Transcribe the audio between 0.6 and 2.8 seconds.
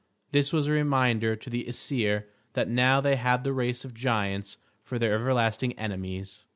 a reminder to the Æsir that